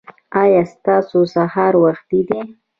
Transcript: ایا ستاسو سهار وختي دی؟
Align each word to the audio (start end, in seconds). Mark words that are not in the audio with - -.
ایا 0.41 0.61
ستاسو 0.73 1.19
سهار 1.33 1.73
وختي 1.83 2.19
دی؟ 2.27 2.39